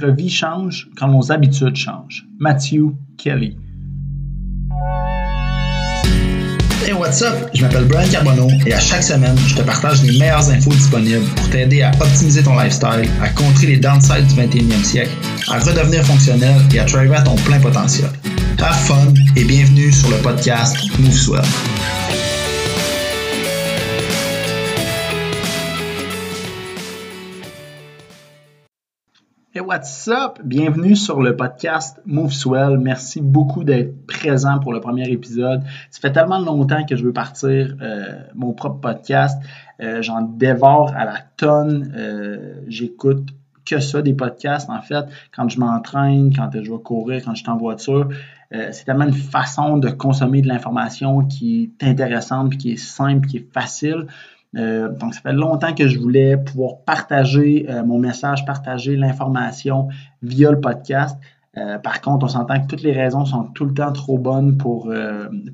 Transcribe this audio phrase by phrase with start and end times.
[0.00, 2.24] Notre vie change quand nos habitudes changent.
[2.38, 3.56] Matthew Kelly.
[6.86, 7.34] Hey, what's up?
[7.52, 11.24] Je m'appelle Brian Carbonneau et à chaque semaine, je te partage les meilleures infos disponibles
[11.36, 15.10] pour t'aider à optimiser ton lifestyle, à contrer les downsides du 21e siècle,
[15.48, 18.10] à redevenir fonctionnel et à travailler à ton plein potentiel.
[18.58, 21.42] Have fun et bienvenue sur le podcast Move
[29.70, 30.40] what's up?
[30.42, 32.76] Bienvenue sur le podcast Move Swell.
[32.78, 35.62] Merci beaucoup d'être présent pour le premier épisode.
[35.92, 39.40] Ça fait tellement longtemps que je veux partir euh, mon propre podcast.
[39.80, 41.94] Euh, J'en dévore à la tonne.
[41.96, 43.28] Euh, J'écoute
[43.64, 47.42] que ça des podcasts en fait quand je m'entraîne, quand je vais courir, quand je
[47.44, 48.08] suis en voiture.
[48.50, 53.36] C'est tellement une façon de consommer de l'information qui est intéressante, qui est simple, qui
[53.36, 54.08] est facile.
[54.56, 59.88] Euh, donc, ça fait longtemps que je voulais pouvoir partager euh, mon message, partager l'information
[60.22, 61.16] via le podcast.
[61.56, 64.56] Euh, par contre, on s'entend que toutes les raisons sont tout le temps trop bonnes
[64.56, 64.92] pour,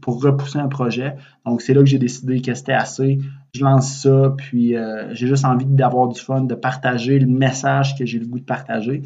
[0.02, 1.16] pour repousser un projet.
[1.44, 3.18] Donc, c'est là que j'ai décidé que c'était assez.
[3.54, 4.74] Je lance ça, puis
[5.12, 8.44] j'ai juste envie d'avoir du fun, de partager le message que j'ai le goût de
[8.44, 9.02] partager.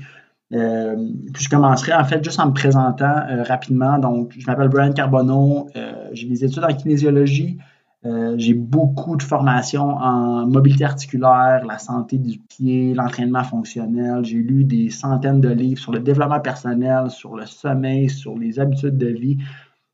[0.50, 4.00] puis je commencerai en fait juste en me présentant rapidement.
[4.00, 5.69] Donc, je m'appelle Brian Carbonneau,
[6.12, 7.58] j'ai des études en kinésiologie.
[8.06, 14.25] Euh, j'ai beaucoup de formations en mobilité articulaire, la santé du pied, l'entraînement fonctionnel.
[14.25, 18.59] J'ai lu des centaines de livres sur le développement personnel, sur le sommeil, sur les
[18.59, 19.37] habitudes de vie.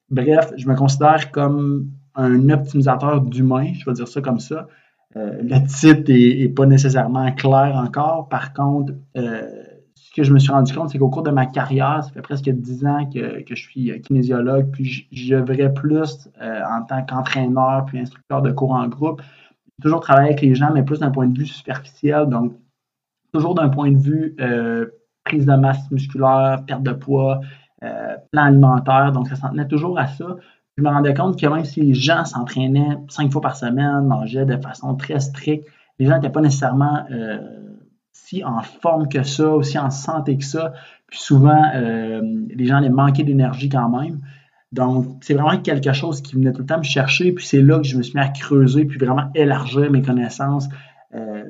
[0.09, 4.69] Bref, je me considère comme un optimisateur d'humain, je vais dire ça comme ça.
[5.17, 8.29] Euh, le titre n'est pas nécessairement clair encore.
[8.29, 9.49] Par contre, euh,
[10.17, 12.49] que je me suis rendu compte, c'est qu'au cours de ma carrière, ça fait presque
[12.49, 17.85] dix ans que, je suis euh, kinésiologue, puis je verrais plus euh, en tant qu'entraîneur
[17.85, 19.21] puis instructeur de cours en groupe.
[19.21, 22.55] J'ai toujours travaillé avec les gens, mais plus d'un point de vue superficiel, donc
[23.35, 24.87] toujours d'un point de vue euh,
[25.25, 27.41] prise de masse musculaire, perte de poids,
[28.33, 30.37] plan alimentaire, donc ça s'en tenait toujours à ça.
[30.77, 34.47] Je me rendais compte que même si les gens s'entraînaient cinq fois par semaine, mangeaient
[34.47, 37.05] de façon très stricte, les gens n'étaient pas nécessairement
[38.17, 40.73] si en forme que ça, aussi en santé que ça.
[41.07, 42.21] Puis souvent, euh,
[42.55, 44.21] les gens allaient manquer d'énergie quand même.
[44.73, 47.33] Donc, c'est vraiment quelque chose qui venait tout le temps me chercher.
[47.33, 50.69] Puis c'est là que je me suis mis à creuser, puis vraiment élargir mes connaissances
[51.15, 51.45] euh,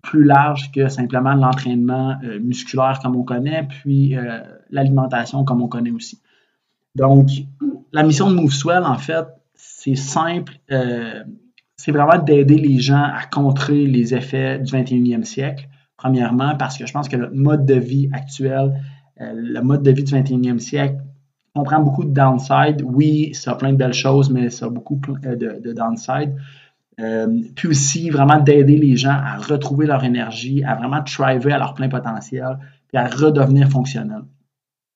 [0.00, 4.16] plus larges que simplement l'entraînement euh, musculaire comme on connaît, puis
[4.70, 6.20] l'alimentation comme on connaît aussi.
[6.94, 7.28] Donc,
[7.92, 10.54] la mission de MoveSwell, en fait, c'est simple.
[11.76, 15.68] c'est vraiment d'aider les gens à contrer les effets du 21e siècle.
[16.02, 18.74] Premièrement, parce que je pense que le mode de vie actuel,
[19.20, 20.96] euh, le mode de vie du 21e siècle,
[21.54, 22.82] comprend beaucoup de downside.
[22.84, 26.34] Oui, ça a plein de belles choses, mais ça a beaucoup euh, de, de downside.
[26.98, 31.58] Euh, puis aussi, vraiment d'aider les gens à retrouver leur énergie, à vraiment thriver à
[31.58, 32.58] leur plein potentiel,
[32.88, 34.22] puis à redevenir fonctionnel.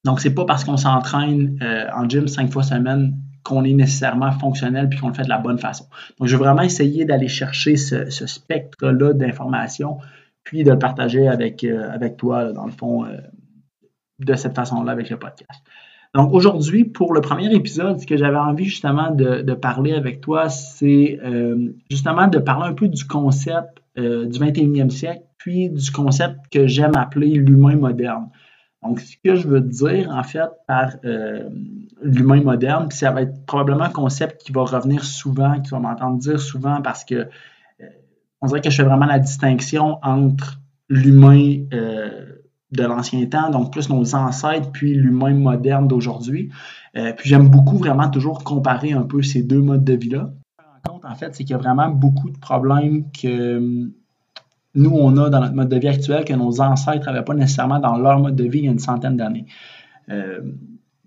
[0.05, 1.57] Donc, c'est pas parce qu'on s'entraîne
[1.95, 5.39] en gym cinq fois semaine qu'on est nécessairement fonctionnel puis qu'on le fait de la
[5.39, 5.85] bonne façon.
[6.19, 9.99] Donc, je vais vraiment essayer d'aller chercher ce, ce spectre-là d'informations
[10.47, 13.17] puis de le partager avec, euh, avec toi, dans le fond, euh,
[14.21, 15.61] de cette façon-là avec le podcast.
[16.15, 20.49] Donc aujourd'hui, pour le premier épisode, ce que j'avais envie justement de, parler avec toi,
[20.49, 26.37] c'est euh, justement de parler un peu du concept du 21e siècle, puis du concept
[26.51, 28.29] que j'aime appeler l'humain moderne.
[28.83, 30.97] Donc, ce que je veux dire, en fait, par
[32.03, 35.79] l'humain moderne, puis ça va être probablement un concept qui va revenir souvent, qui va
[35.79, 37.27] m'entendre dire souvent parce que
[38.41, 42.27] on dirait que je fais vraiment la distinction entre l'humain euh,
[42.73, 46.51] de l'ancien temps, donc plus nos ancêtres, puis l'humain moderne d'aujourd'hui.
[46.97, 50.31] Euh, puis j'aime beaucoup vraiment toujours comparer un peu ces deux modes de vie-là.
[51.03, 53.93] En fait, c'est qu'il y a vraiment beaucoup de problèmes que hum,
[54.75, 57.79] nous, on a dans notre mode de vie actuel que nos ancêtres n'avaient pas nécessairement
[57.79, 59.47] dans leur mode de vie il y a une centaine d'années.
[60.11, 60.41] Euh,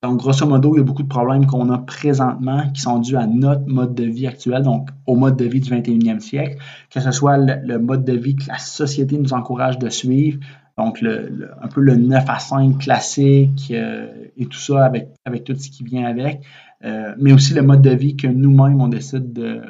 [0.02, 3.18] donc, grosso modo, il y a beaucoup de problèmes qu'on a présentement qui sont dus
[3.18, 6.58] à notre mode de vie actuel, donc au mode de vie du 21e siècle,
[6.90, 10.40] que ce soit le, mode de vie que la société nous encourage de suivre,
[10.78, 14.08] donc le, un peu le 9 à 5 classique euh,
[14.38, 16.46] et tout ça avec, avec tout ce qui vient avec,
[16.86, 19.62] euh, mais aussi le mode de vie que nous-mêmes, on décide de,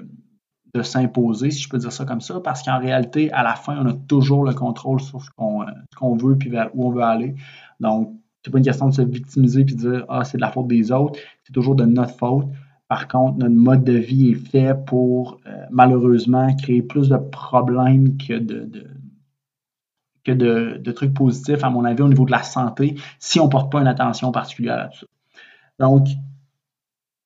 [0.76, 3.84] de s'imposer, si je peux dire ça comme ça, parce qu'en réalité, à la fin,
[3.84, 7.02] on a toujours le contrôle sur ce qu'on euh, veut puis vers où on veut
[7.02, 7.34] aller.
[7.80, 10.52] Donc, c'est pas une question de se victimiser puis de dire ah c'est de la
[10.52, 12.48] faute des autres, c'est toujours de notre faute.
[12.88, 18.18] Par contre, notre mode de vie est fait pour euh, malheureusement créer plus de problèmes
[18.18, 18.68] que de,
[20.24, 23.52] que de, trucs positifs, à mon avis, au niveau de la santé, si on ne
[23.52, 25.06] porte pas une attention particulière à ça.
[25.78, 26.08] Donc,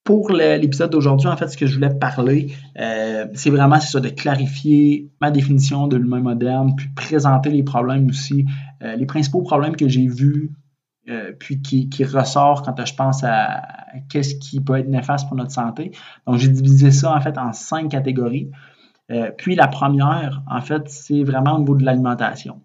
[0.03, 4.09] pour l'épisode d'aujourd'hui, en fait, ce que je voulais parler, euh, c'est vraiment ça, de
[4.09, 8.45] clarifier ma définition de l'humain moderne, puis présenter les problèmes aussi
[8.81, 10.51] les principaux problèmes que j'ai vus,
[11.39, 13.61] puis qui, qui ressort quand je pense à
[14.09, 15.91] qu'est-ce qui peut être néfaste pour notre santé.
[16.25, 18.49] Donc, j'ai divisé ça en fait en cinq catégories.
[19.37, 22.61] puis la première, en fait, c'est vraiment au niveau de l'alimentation.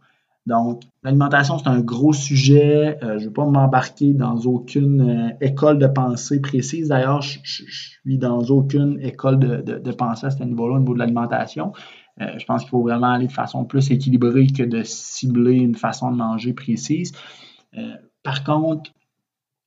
[0.48, 2.96] Donc, l'alimentation, c'est un gros sujet.
[3.02, 6.88] Euh, je ne vais pas m'embarquer dans aucune euh, école de pensée précise.
[6.88, 11.00] D'ailleurs, je, ne suis dans aucune école de, pensée à ce niveau-là, au niveau de
[11.00, 11.72] l'alimentation.
[12.22, 15.74] Euh, je pense qu'il faut vraiment aller de façon plus équilibrée que de cibler une
[15.74, 17.12] façon de manger précise.
[18.22, 18.90] Par contre,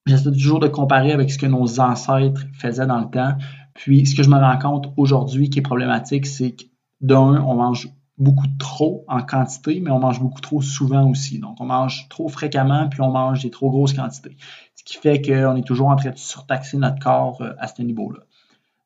[0.06, 3.36] j'essaie toujours de comparer avec ce que nos ancêtres faisaient dans le temps.
[3.74, 6.64] Puis, ce que je me rends compte aujourd'hui qui est problématique, c'est que
[7.02, 11.40] d'un, on mange beaucoup trop en quantité, mais on mange beaucoup trop souvent aussi.
[11.40, 14.38] Donc, on mange trop fréquemment, puis on mange des trop grosses quantités.
[14.76, 17.82] Ce qui fait qu'on est toujours en train de surtaxer notre corps euh, à ce
[17.82, 18.20] niveau-là.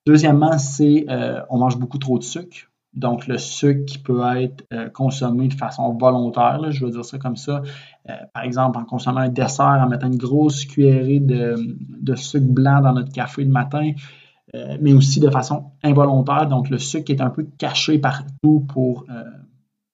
[0.06, 2.70] Deuxièmement, c'est euh, on mange beaucoup trop de sucre.
[2.95, 7.18] Donc, le sucre qui peut être euh, consommé de façon volontaire, je veux dire ça
[7.18, 7.62] comme ça.
[8.33, 12.81] par exemple, en consommant un dessert, en mettant une grosse cuillerée de, de sucre blanc
[12.81, 13.92] dans notre café le matin,
[14.56, 16.47] euh, mais aussi de façon involontaire.
[16.47, 19.24] Donc, le sucre est un peu caché partout pour euh,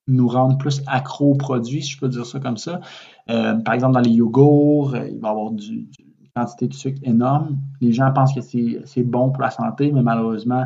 [0.07, 2.81] nous rendre plus accro aux produits, si je peux dire ça comme ça.
[3.30, 5.89] Euh, par exemple, dans les yogourts, il va y avoir du,
[6.19, 7.57] une quantité de sucre énorme.
[7.80, 10.65] Les gens pensent que c'est bon pour la santé, mais malheureusement,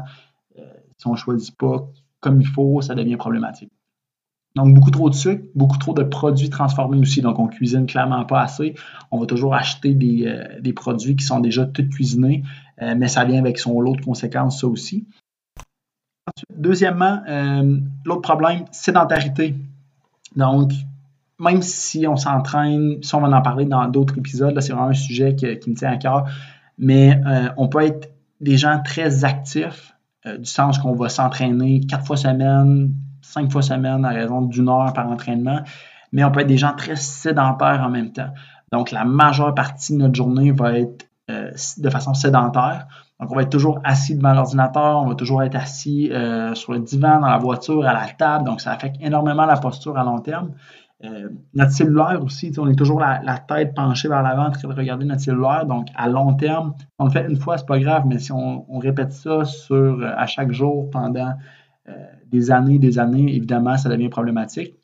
[0.98, 1.88] si on ne choisit pas
[2.26, 3.72] comme il faut, ça devient problématique.
[4.56, 7.22] Donc, beaucoup trop de sucre, beaucoup trop de produits transformés aussi.
[7.22, 8.74] Donc, on cuisine clairement pas assez.
[9.12, 12.44] On va toujours acheter des, euh, produits qui sont déjà tout cuisinés,
[12.82, 15.08] euh, mais ça vient avec son lot de conséquences, ça aussi.
[16.50, 19.56] deuxièmement, euh, l'autre problème, sédentarité.
[20.36, 20.72] Donc,
[21.40, 24.90] même si on s'entraîne, si on va en parler dans d'autres épisodes, là, c'est vraiment
[24.90, 26.26] un sujet qui me tient à cœur,
[26.78, 27.22] mais
[27.58, 28.10] on peut être
[28.42, 29.95] des gens très actifs,
[30.26, 34.94] du sens qu'on va s'entraîner quatre fois semaine, cinq fois semaine à raison d'une heure
[34.94, 35.60] par entraînement,
[36.12, 38.30] mais on peut être des gens très sédentaires en même temps.
[38.72, 42.88] Donc, la majeure partie de notre journée va être euh, de façon sédentaire.
[43.20, 46.74] Donc, on va être toujours assis devant l'ordinateur, on va toujours être assis euh, sur
[46.74, 48.46] le divan, dans la voiture, à la table.
[48.46, 50.52] Donc, ça affecte énormément la posture à long terme.
[51.06, 54.74] Euh, notre cellulaire aussi, on est toujours la, tête penchée vers l'avant en train de
[54.74, 55.66] regarder notre cellulaire.
[55.66, 58.66] Donc, à long terme, on le fait une fois, c'est pas grave, mais si on,
[58.80, 61.34] répète ça sur, à chaque jour pendant
[61.88, 61.94] euh,
[62.32, 64.76] des années, des années, évidemment, ça devient problématique.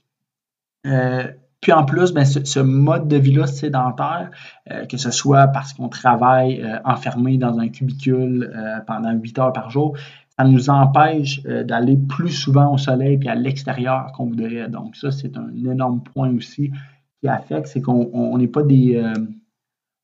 [0.86, 1.28] Euh,
[1.60, 4.32] puis en plus, ben, ce, mode de vie-là sédentaire,
[4.72, 8.52] euh, que ce soit parce qu'on travaille enfermé dans un cubicule
[8.88, 9.96] pendant 8 heures par jour,
[10.38, 14.70] ça nous empêche d'aller plus souvent au soleil et à l'extérieur qu'on voudrait.
[14.70, 16.72] Donc ça, c'est un énorme point aussi
[17.20, 19.00] qui affecte, c'est qu'on n'est pas des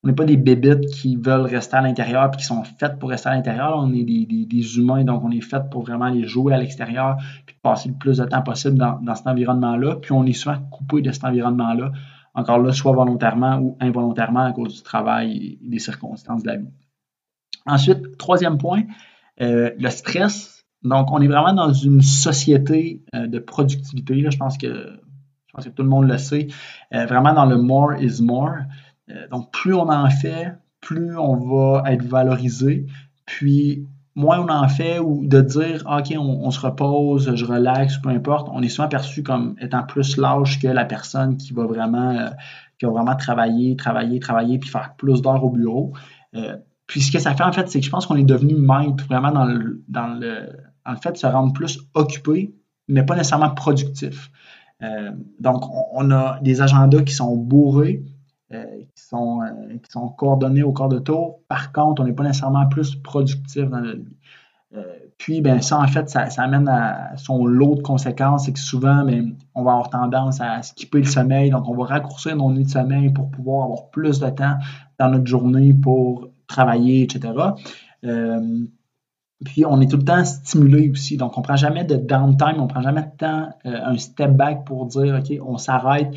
[0.04, 3.10] on n'est pas des bébites qui veulent rester à l'intérieur et qui sont faites pour
[3.10, 3.74] rester à l'intérieur.
[3.78, 7.16] On est des, humains, donc on est fait pour vraiment les jouer à l'extérieur
[7.46, 9.96] puis passer le plus de temps possible dans, cet environnement-là.
[9.96, 11.90] Puis on est souvent coupé de cet environnement-là,
[12.34, 16.56] encore là, soit volontairement ou involontairement à cause du travail et des circonstances de la
[16.58, 16.70] vie.
[17.66, 18.84] Ensuite, troisième point,
[19.40, 20.64] euh, le stress.
[20.82, 24.24] Donc, on est vraiment dans une société euh, de productivité.
[24.30, 26.48] je, pense que, je pense que tout le monde le sait.
[26.94, 28.56] Euh, vraiment dans le more is more.
[29.30, 30.52] Donc, plus on en fait,
[30.82, 32.84] plus on va être valorisé.
[33.24, 38.10] Puis, moins on en fait ou de dire OK, on, se repose, je relaxe, peu
[38.10, 42.28] importe, on est souvent perçu comme étant plus lâche que la personne qui va vraiment,
[42.78, 45.94] qui va vraiment travailler, travailler, travailler, puis faire plus d'heures au bureau.
[46.88, 49.04] Puis ce que ça fait en fait, c'est que je pense qu'on est devenu maître
[49.06, 50.48] vraiment dans le, dans le,
[51.00, 52.52] fait, se rendre plus occupé,
[52.88, 54.32] mais pas nécessairement productif.
[55.38, 58.02] donc, on, a des agendas qui sont bourrés,
[58.54, 58.64] euh,
[58.96, 61.40] qui, sont, euh, qui sont coordonnés au corps de tour.
[61.48, 64.16] Par contre, on n'est pas nécessairement plus productif dans notre vie.
[64.74, 64.82] Euh,
[65.18, 69.04] puis, ben, ça, en fait, ça, amène à son lot de conséquences, c'est que souvent,
[69.04, 72.64] ben, on va avoir tendance à skipper le sommeil, donc on va raccourcir nos nuits
[72.64, 74.56] de sommeil pour pouvoir avoir plus de temps
[74.98, 77.32] dans notre journée pour travailler, etc.
[79.44, 82.56] puis, on est tout le temps stimulé aussi, donc on ne prend jamais de downtime,
[82.58, 86.12] on ne prend jamais de temps, un step back pour dire, OK, on s'arrête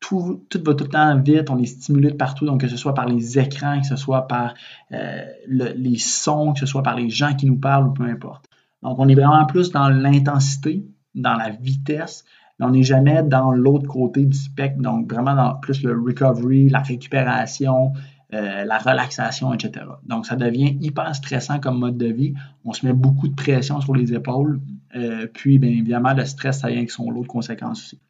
[0.00, 2.94] tout, va tout le temps vite, on est stimulé de partout, donc que ce soit
[2.94, 4.54] par les écrans, que ce soit par
[4.92, 8.48] euh, les sons, que ce soit par les gens qui nous parlent ou peu importe.
[8.82, 12.24] Donc, on est vraiment plus dans l'intensité, dans la vitesse,
[12.58, 16.68] mais on n'est jamais dans l'autre côté du spectre, donc vraiment dans plus le recovery,
[16.68, 17.92] la récupération,
[18.36, 19.86] euh, la relaxation, etc.
[20.04, 22.34] Donc, ça devient hyper stressant comme mode de vie.
[22.64, 24.60] On se met beaucoup de pression sur les épaules.
[24.94, 28.00] Euh, puis, bien évidemment, le stress, ça vient avec son lot de conséquences aussi.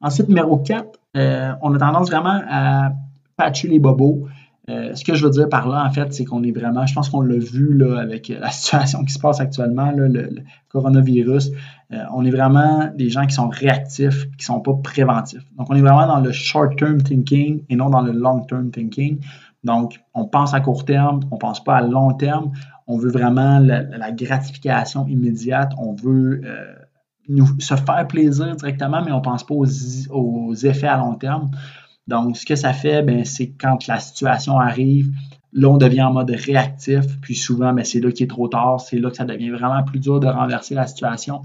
[0.00, 2.92] Ensuite, numéro 4, euh, on a tendance vraiment à
[3.36, 4.28] patcher les bobos.
[4.68, 6.94] Euh, ce que je veux dire par là, en fait, c'est qu'on est vraiment, je
[6.94, 10.30] pense qu'on l'a vu là, avec la situation qui se passe actuellement, le,
[10.68, 11.50] coronavirus.
[11.92, 15.44] Euh, on est vraiment des gens qui sont réactifs, qui ne sont pas préventifs.
[15.56, 19.20] Donc, on est vraiment dans le short-term thinking et non dans le long-term thinking.
[19.64, 22.52] Donc, on pense à court terme, on ne pense pas à long terme.
[22.86, 25.72] On veut vraiment la, gratification immédiate.
[25.78, 30.98] On veut euh, se faire plaisir directement, mais on ne pense pas aux effets à
[30.98, 31.50] long terme.
[32.08, 35.12] Donc, ce que ça fait, ben, c'est quand la situation arrive,
[35.52, 38.80] là, on devient en mode réactif, puis souvent, ben, c'est là qu'il est trop tard,
[38.80, 41.42] c'est là que ça devient vraiment plus dur de renverser la situation.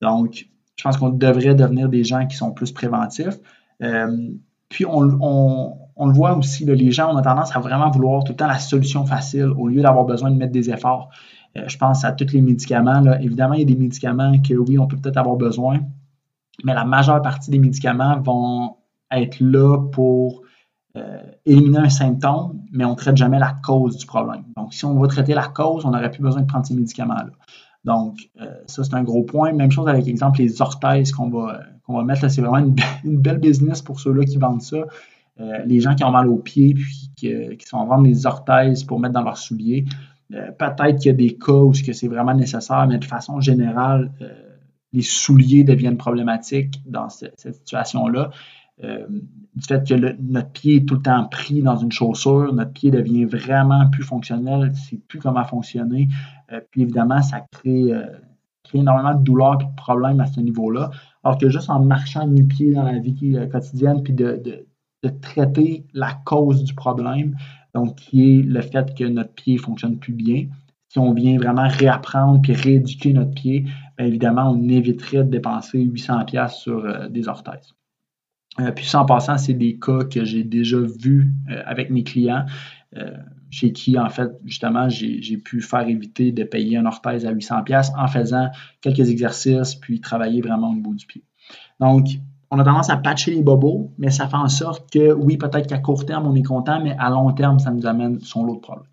[0.00, 3.34] Donc, je pense qu'on devrait devenir des gens qui sont plus préventifs.
[3.82, 4.30] Euh,
[4.68, 8.46] puis, on, le voit aussi, les gens ont tendance à vraiment vouloir tout le temps
[8.46, 11.10] la solution facile au lieu d'avoir besoin de mettre des efforts.
[11.56, 13.00] Euh, je pense à tous les médicaments.
[13.00, 13.20] Là.
[13.20, 15.80] Évidemment, il y a des médicaments que oui, on peut peut-être avoir besoin,
[16.62, 18.76] mais la majeure partie des médicaments vont
[19.20, 20.44] être là pour
[20.96, 24.44] euh, éliminer un symptôme, mais on ne traite jamais la cause du problème.
[24.56, 27.30] Donc, si on va traiter la cause, on n'aurait plus besoin de prendre ces médicaments-là.
[27.82, 29.52] Donc, euh, ça, c'est un gros point.
[29.52, 32.30] Même chose avec, exemple, les orthèses qu'on va, qu'on va mettre.
[32.30, 32.64] C'est vraiment
[33.04, 34.84] une, belle business pour ceux-là qui vendent ça.
[35.40, 38.84] Euh, les gens qui ont mal aux pieds puis qui, sont en vendre des orthèses
[38.84, 39.84] pour mettre dans leurs souliers.
[40.30, 44.12] peut-être qu'il y a des cas où c'est vraiment nécessaire, mais de façon générale,
[44.92, 48.30] les souliers deviennent problématiques dans cette situation-là.
[48.82, 49.06] Euh,
[49.54, 52.90] du fait que notre pied est tout le temps pris dans une chaussure, notre pied
[52.90, 56.08] devient vraiment plus fonctionnel, ne sait plus comment fonctionner.
[56.52, 58.02] Euh, puis évidemment, ça euh,
[58.64, 60.90] crée, énormément de douleurs et de problèmes à ce niveau-là.
[61.22, 64.66] Alors que juste en marchant nu-pied dans la vie quotidienne, puis de,
[65.20, 67.36] traiter la cause du problème,
[67.74, 70.46] donc qui est le fait que notre pied ne fonctionne plus bien,
[70.88, 73.66] si on vient vraiment réapprendre puis rééduquer notre pied,
[73.98, 77.74] bien évidemment, on éviterait de dépenser 800$ sur des orthèses.
[78.60, 82.04] Euh, puis ça, en passant, c'est des cas que j'ai déjà vus euh, avec mes
[82.04, 82.44] clients,
[82.96, 83.16] euh,
[83.50, 87.92] chez qui, en fait, justement, j'ai pu faire éviter de payer un orthèse à 800$
[87.96, 88.48] en faisant
[88.80, 91.22] quelques exercices, puis travailler vraiment au niveau du pied.
[91.80, 92.06] Donc,
[92.50, 95.68] on a tendance à patcher les bobos, mais ça fait en sorte que, oui, peut-être
[95.68, 98.56] qu'à court terme, on est content, mais à long terme, ça nous amène son lot
[98.56, 98.88] de problèmes.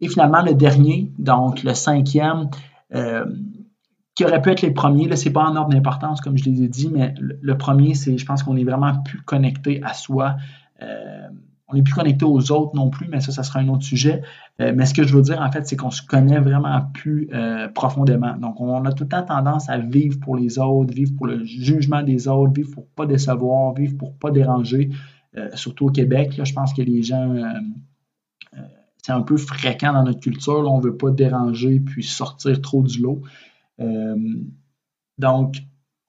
[0.00, 2.48] Et finalement, le dernier, donc le cinquième,
[4.18, 5.14] qui aurait pu être les premiers.
[5.14, 8.18] Ce n'est pas en ordre d'importance, comme je les ai dit, mais le, premier, c'est
[8.18, 10.34] je pense qu'on est vraiment plus connecté à soi.
[10.82, 11.28] Euh,
[11.68, 14.22] on n'est plus connecté aux autres non plus, mais ça, ça sera un autre sujet.
[14.60, 17.28] Euh, mais ce que je veux dire, en fait, c'est qu'on se connaît vraiment plus
[17.32, 18.34] euh, profondément.
[18.34, 21.44] Donc, on a tout le temps tendance à vivre pour les autres, vivre pour le
[21.44, 24.90] jugement des autres, vivre pour pas décevoir, vivre pour pas déranger.
[25.54, 27.36] surtout au Québec, là, je pense que les gens
[29.00, 30.62] c'est un peu fréquent dans notre culture.
[30.62, 33.22] Là, on ne veut pas déranger puis sortir trop du lot.
[33.80, 34.16] Euh,
[35.18, 35.56] donc,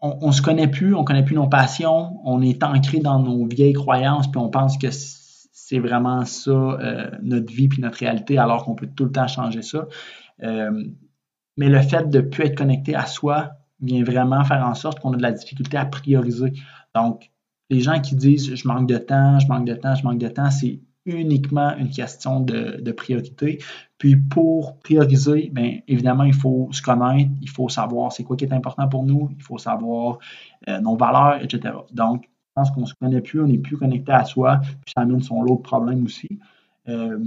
[0.01, 3.73] on, se connaît plus, on connaît plus nos passions, on est ancré dans nos vieilles
[3.73, 8.63] croyances, puis on pense que c'est vraiment ça euh, notre vie puis notre réalité, alors
[8.63, 9.87] qu'on peut tout le temps changer ça.
[10.43, 10.85] Euh,
[11.57, 14.99] mais le fait de ne plus être connecté à soi vient vraiment faire en sorte
[14.99, 16.53] qu'on a de la difficulté à prioriser.
[16.95, 17.29] Donc,
[17.69, 20.29] les gens qui disent je manque de temps, je manque de temps, je manque de
[20.29, 20.79] temps, c'est
[21.15, 23.59] uniquement une question de, priorité.
[23.97, 28.45] Puis pour prioriser, bien évidemment, il faut se connaître, il faut savoir c'est quoi qui
[28.45, 30.19] est important pour nous, il faut savoir
[30.67, 31.73] euh, nos valeurs, etc.
[31.93, 34.93] Donc, je pense qu'on ne se connaît plus, on n'est plus connecté à soi, puis
[34.95, 36.39] ça amène son lot de problèmes aussi.
[36.87, 37.19] Euh,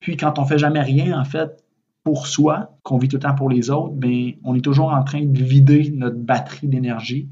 [0.00, 1.64] puis quand on ne fait jamais rien, en fait,
[2.04, 5.02] pour soi, qu'on vit tout le temps pour les autres, bien, on est toujours en
[5.02, 7.28] train de vider notre batterie d'énergie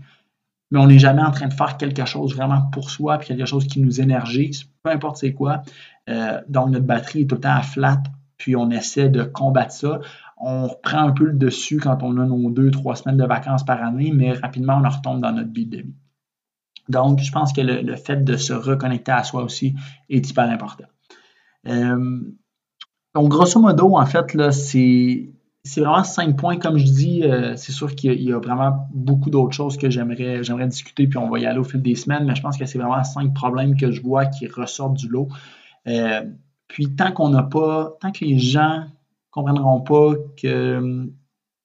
[0.70, 3.46] mais on n'est jamais en train de faire quelque chose vraiment pour soi, puis quelque
[3.46, 5.62] chose qui nous énergise, peu importe c'est quoi.
[6.08, 8.02] Euh, donc, notre batterie est tout le temps à flat,
[8.37, 10.00] puis on essaie de combattre ça.
[10.38, 13.64] On reprend un peu le dessus quand on a nos deux, trois semaines de vacances
[13.64, 15.94] par année, mais rapidement, on en retombe dans notre beat de vie.
[16.88, 19.75] Donc, je pense que le, fait de se reconnecter à soi aussi
[20.08, 20.87] est hyper important.
[21.66, 22.20] Euh,
[23.14, 25.30] donc, grosso modo, en fait, là, c'est
[25.65, 26.57] c'est vraiment cinq points.
[26.57, 30.43] Comme je dis, euh, c'est sûr qu'il y, a vraiment beaucoup d'autres choses que j'aimerais,
[30.43, 32.65] j'aimerais discuter, puis on va y aller au fil des semaines, mais je pense que
[32.65, 35.29] c'est vraiment cinq problèmes que je vois qui ressortent du lot.
[35.87, 36.25] Euh,
[36.69, 38.85] puis tant qu'on n'a pas, tant que les gens
[39.31, 41.09] comprendront pas que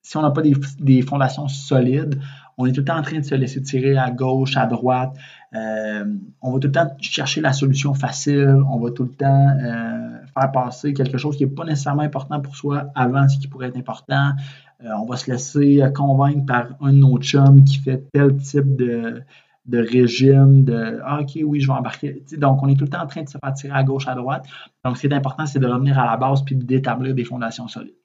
[0.01, 2.19] si on n'a pas des, fondations solides,
[2.57, 5.15] on est tout le temps en train de se laisser tirer à gauche, à droite.
[5.55, 6.05] Euh,
[6.41, 8.61] on va tout le temps chercher la solution facile.
[8.69, 12.41] On va tout le temps euh, faire passer quelque chose qui n'est pas nécessairement important
[12.41, 14.31] pour soi avant ce qui pourrait être important.
[14.83, 18.75] Euh, on va se laisser convaincre par un de nos chums qui fait tel type
[18.75, 19.23] de,
[19.71, 22.23] régime, de ah, OK, oui, je vais embarquer.
[22.37, 24.15] donc, on est tout le temps en train de se faire tirer à gauche, à
[24.15, 24.45] droite.
[24.83, 27.67] Donc, ce qui est important, c'est de revenir à la base puis d'établir des fondations
[27.67, 27.95] solides.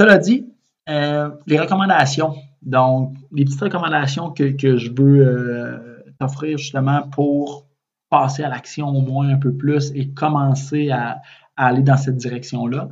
[0.00, 0.46] Cela dit,
[0.88, 2.34] les recommandations.
[2.66, 7.64] Donc, les petites recommandations que, je veux euh, t'offrir justement pour
[8.10, 11.22] passer à l'action au moins un peu plus et commencer à,
[11.56, 12.88] aller dans cette direction-là.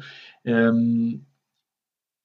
[0.47, 1.13] Euh,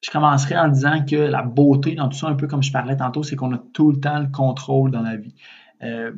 [0.02, 2.96] je commencerai en disant que la beauté dans tout ça, un peu comme je parlais
[2.96, 5.34] tantôt, c'est qu'on a tout le temps le contrôle dans la vie.
[5.82, 6.12] Euh,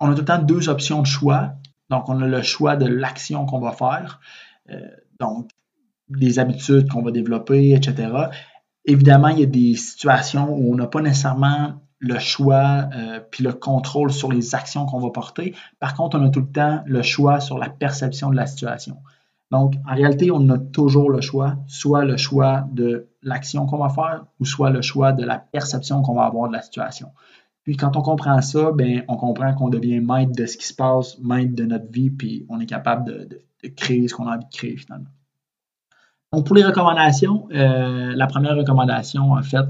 [0.00, 1.52] on a tout le temps deux options de choix.
[1.90, 4.20] Donc, on a le choix de l'action qu'on va faire,
[5.18, 5.50] donc
[6.08, 8.10] des habitudes qu'on va développer, etc.
[8.84, 13.44] Évidemment, il y a des situations où on n'a pas nécessairement le choix euh, puis
[13.44, 15.54] le contrôle sur les actions qu'on va porter.
[15.78, 18.96] Par contre, on a tout le temps le choix sur la perception de la situation.
[19.50, 23.88] Donc, en réalité, on a toujours le choix, soit le choix de l'action qu'on va
[23.88, 27.08] faire ou soit le choix de la perception qu'on va avoir de la situation.
[27.64, 30.74] Puis quand on comprend ça, ben, on comprend qu'on devient maître de ce qui se
[30.74, 33.42] passe, maître de notre vie, puis on est capable de,
[33.76, 35.10] créer ce qu'on a envie de créer finalement.
[36.32, 39.66] Donc pour les recommandations, euh, la première recommandation, en fait,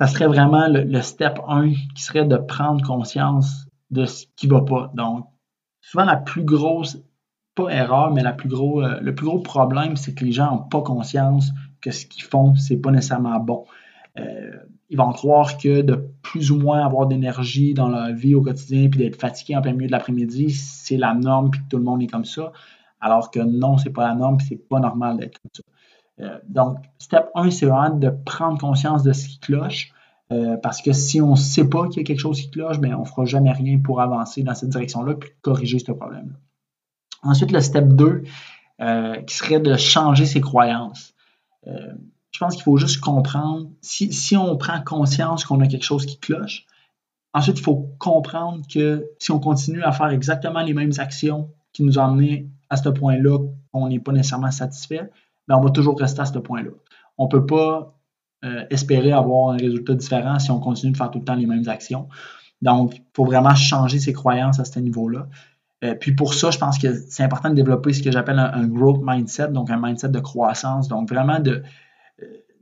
[0.00, 4.52] ça serait vraiment le, step 1 qui serait de prendre conscience de ce qui ne
[4.52, 4.92] va pas.
[4.94, 5.26] Donc,
[5.80, 6.98] souvent la plus grosse
[7.54, 10.52] pas erreur, mais la plus gros, euh, le plus gros problème, c'est que les gens
[10.52, 13.64] n'ont pas conscience que ce qu'ils font, c'est pas nécessairement bon.
[14.18, 14.50] Euh,
[14.88, 18.88] ils vont croire que de plus ou moins avoir d'énergie dans leur vie au quotidien,
[18.88, 21.82] puis d'être fatigué en plein milieu de l'après-midi, c'est la norme, puis que tout le
[21.82, 22.52] monde est comme ça.
[23.00, 25.62] Alors que non, c'est pas la norme, c'est pas normal d'être comme ça.
[26.20, 29.92] Euh, donc, step 1, c'est vraiment de prendre conscience de ce qui cloche.
[30.62, 32.94] parce que si on ne sait pas qu'il y a quelque chose qui cloche, ben,
[32.94, 36.36] on ne fera jamais rien pour avancer dans cette direction-là puis corriger ce problème-là.
[37.22, 38.24] Ensuite, le step 2,
[38.80, 41.14] euh, qui serait de changer ses croyances.
[41.66, 41.94] Euh,
[42.30, 46.18] je pense qu'il faut juste comprendre, si, on prend conscience qu'on a quelque chose qui
[46.18, 46.66] cloche,
[47.32, 51.84] ensuite, il faut comprendre que si on continue à faire exactement les mêmes actions qui
[51.84, 53.38] nous ont amené à ce point-là,
[53.72, 55.10] qu'on n'est pas nécessairement satisfait,
[55.48, 56.70] ben on va toujours rester à ce point-là.
[57.18, 57.96] On ne peut pas
[58.44, 61.46] euh, espérer avoir un résultat différent si on continue de faire tout le temps les
[61.46, 62.08] mêmes actions.
[62.60, 65.28] Donc, il faut vraiment changer ses croyances à ce niveau-là.
[65.84, 68.66] Euh, puis pour ça, je pense que c'est important de développer ce que j'appelle un,
[68.66, 70.88] growth mindset, donc un mindset de croissance.
[70.88, 71.62] Donc vraiment euh,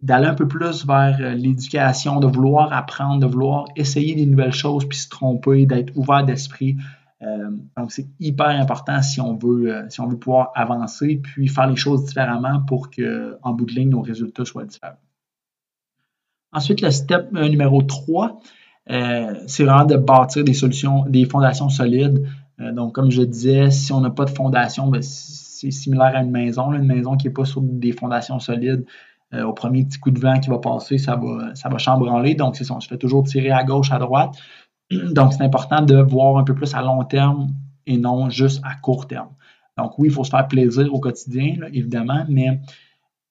[0.03, 4.89] d'aller un peu plus vers l'éducation, de vouloir apprendre, de vouloir essayer des nouvelles choses,
[4.89, 6.77] puis se tromper, d'être ouvert d'esprit.
[7.77, 11.77] Donc c'est hyper important si on veut si on veut pouvoir avancer, puis faire les
[11.77, 14.99] choses différemment pour que en bout de ligne nos résultats soient différents.
[16.53, 18.41] Ensuite, le step numéro 3,
[18.87, 22.27] c'est vraiment de bâtir des solutions, des fondations solides.
[22.61, 26.23] Euh, donc, comme je disais, si on n'a pas de fondation, ben, c'est similaire à
[26.23, 26.73] une maison.
[26.73, 28.85] Une maison qui n'est pas sur des fondations solides,
[29.33, 32.35] euh, au premier petit coup de vent qui va passer, ça va, ça va chambranler.
[32.35, 34.37] Donc, c'est ça, on se fait toujours tirer à gauche, à droite.
[35.13, 37.55] Donc, c'est important de voir un peu plus à long terme
[37.87, 39.31] et non juste à court terme.
[39.77, 42.61] Donc, oui, il faut se faire plaisir au quotidien, évidemment, mais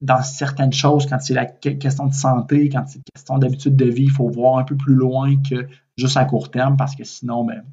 [0.01, 4.03] dans certaines choses, quand c'est la question de santé, quand c'est question d'habitude de vie,
[4.03, 7.45] il faut voir un peu plus loin que juste à court terme parce que sinon,
[7.45, 7.63] ben,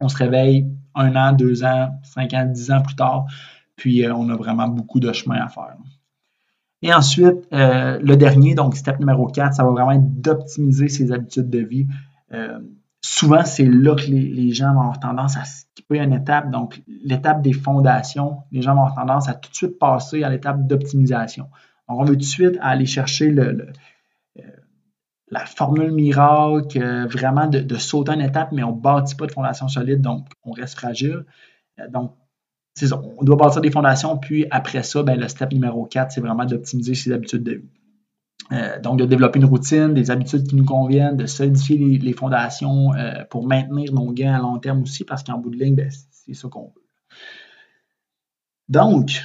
[0.00, 3.26] on se réveille un an, deux ans, cinq ans, dix ans plus tard,
[3.74, 5.76] puis euh, on a vraiment beaucoup de chemin à faire.
[6.82, 11.10] Et ensuite, euh, le dernier, donc step numéro 4, ça va vraiment être d'optimiser ses
[11.10, 11.86] habitudes de vie.
[12.32, 12.60] Euh,
[13.06, 16.50] souvent, c'est là que les, gens vont avoir tendance à skipper une étape.
[16.50, 20.28] Donc, l'étape des fondations, les gens vont avoir tendance à tout de suite passer à
[20.28, 21.44] l'étape d'optimisation.
[21.88, 23.72] Donc, on veut tout de suite aller chercher le
[25.30, 29.32] la formule miracle, euh, vraiment de, sauter une étape, mais on ne bâtit pas de
[29.32, 31.24] fondation solide, donc on reste fragile.
[31.80, 32.14] Euh, donc,
[33.18, 36.44] on doit bâtir des fondations, puis après ça, ben, le step numéro 4, c'est vraiment
[36.44, 37.70] d'optimiser ses habitudes de vie.
[38.52, 42.90] Euh, donc, de développer une routine, des habitudes qui nous conviennent, de solidifier les, fondations
[43.30, 46.34] pour maintenir nos gains à long terme aussi, parce qu'en bout de ligne, ben, c'est
[46.34, 46.86] ça qu'on veut.
[48.68, 49.22] Donc,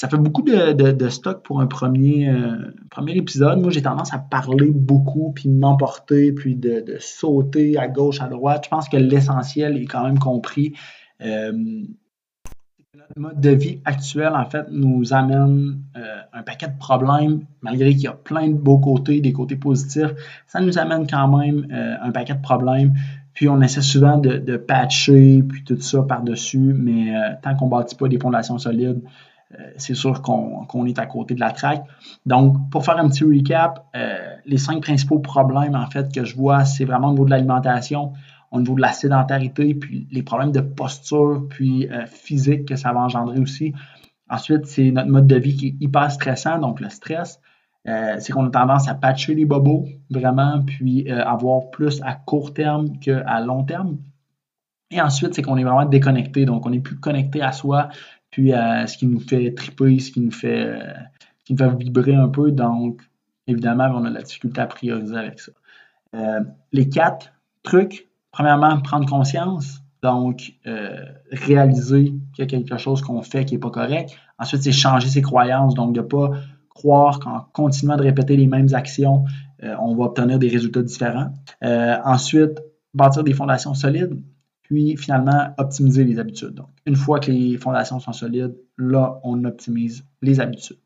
[0.00, 3.60] ça fait beaucoup de, stock pour un premier, euh, premier épisode.
[3.60, 8.62] Moi, j'ai tendance à parler beaucoup, puis m'emporter, puis de, sauter à gauche, à droite.
[8.64, 10.72] Je pense que l'essentiel est quand même compris.
[12.96, 17.44] Euh, notre mode de vie actuel, en fait, nous amène euh, un paquet de problèmes,
[17.62, 20.12] malgré qu'il y a plein de beaux côtés, des côtés positifs.
[20.46, 22.94] Ça nous amène quand même un paquet de problèmes.
[23.32, 27.70] Puis on essaie souvent de, de patcher, puis tout ça par-dessus, mais tant qu'on ne
[27.70, 29.02] bâtit pas des fondations solides,
[29.58, 31.84] euh, c'est sûr qu'on est à côté de la traque.
[32.24, 36.36] Donc, pour faire un petit recap, euh, les cinq principaux problèmes en fait que je
[36.36, 38.12] vois, c'est vraiment au niveau de l'alimentation,
[38.50, 42.92] au niveau de la sédentarité, puis les problèmes de posture, puis euh, physique que ça
[42.92, 43.72] va engendrer aussi.
[44.28, 47.40] Ensuite, c'est notre mode de vie qui est hyper stressant, donc le stress.
[47.84, 52.98] c'est qu'on a tendance à patcher les bobos, vraiment, puis avoir plus à court terme
[53.00, 53.98] qu'à long terme.
[54.90, 57.88] Et ensuite, c'est qu'on est vraiment déconnecté, donc on n'est plus connecté à soi,
[58.30, 60.92] puis à ce qui nous fait triper, ce qui nous fait, euh,
[61.44, 62.50] qui nous fait vibrer un peu.
[62.50, 63.00] Donc,
[63.46, 65.52] évidemment, on a la difficulté à prioriser avec ça.
[66.14, 66.40] Euh,
[66.72, 67.32] les quatre
[67.62, 69.80] trucs, premièrement, prendre conscience.
[70.02, 74.16] Donc, euh, réaliser qu'il y a quelque chose qu'on fait qui n'est pas correct.
[74.38, 75.74] Ensuite, c'est changer ses croyances.
[75.74, 76.30] Donc, de ne pas
[76.70, 79.24] croire qu'en continuant de répéter les mêmes actions,
[79.62, 81.32] euh, on va obtenir des résultats différents.
[81.64, 82.62] Euh, ensuite,
[82.94, 84.22] bâtir des fondations solides.
[84.62, 86.54] Puis, finalement, optimiser les habitudes.
[86.54, 90.78] Donc, une fois que les fondations sont solides, là, on optimise les habitudes.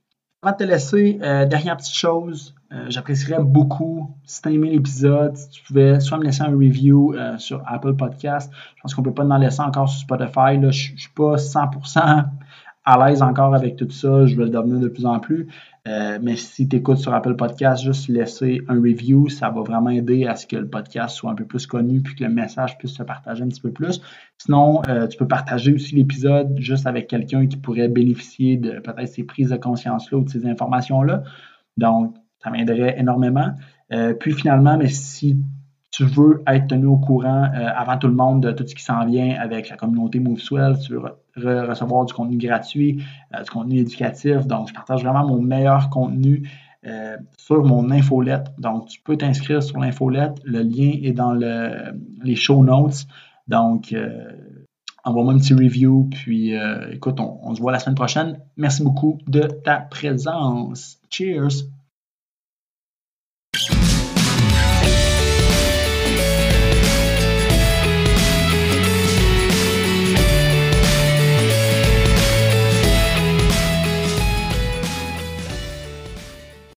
[0.45, 1.15] Avant de te laisser,
[1.49, 6.19] dernière petite chose, euh, j'apprécierais beaucoup si tu as aimé l'épisode, si tu pouvais soit
[6.19, 8.51] me laisser un review euh, sur Apple Podcast.
[8.77, 10.59] Je pense qu'on ne peut pas en laisser encore sur Spotify.
[10.59, 10.71] Là.
[10.71, 12.25] Je ne suis pas 100%
[12.85, 14.27] à l'aise encore avec tout ça.
[14.27, 15.49] Je vais le devenir de plus en plus.
[15.87, 19.91] Euh, mais si tu écoutes sur Apple Podcast, juste laisser un review, ça va vraiment
[19.91, 22.79] aider à ce que le podcast soit un peu plus connu puis que le message
[22.79, 24.01] puisse se partager un petit peu plus.
[24.39, 29.25] Sinon, tu peux partager aussi l'épisode juste avec quelqu'un qui pourrait bénéficier de peut-être ces
[29.25, 31.23] prises de conscience-là ou de ces informations-là.
[31.77, 33.53] Donc, ça m'aiderait énormément.
[33.93, 35.39] Euh, puis finalement, mais si
[35.95, 38.83] tu veux être tenu au courant euh, avant tout le monde de tout ce qui
[38.83, 40.95] s'en vient avec la communauté MoveSwell, tu
[41.37, 44.45] veux recevoir du contenu gratuit, euh, du contenu éducatif.
[44.49, 46.51] Donc, je partage vraiment mon meilleur contenu
[47.39, 48.49] sur mon infolette.
[48.59, 50.35] Donc, tu peux t'inscrire sur l'infolette.
[50.45, 53.07] Le lien est dans les show notes.
[53.49, 53.95] Donc,
[55.03, 56.11] envoie-moi un petit review.
[56.11, 56.53] Puis,
[56.93, 58.39] écoute, on se voit la semaine prochaine.
[58.59, 60.99] Merci beaucoup de ta présence.
[61.09, 61.65] Cheers!